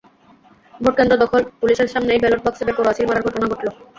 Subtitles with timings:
[0.73, 3.67] ভোটকেন্দ্র দখল, পুলিশের সামনেই ব্যালট বাক্সে বেপরোয়া সিল মারার ঘটনা ঘটল।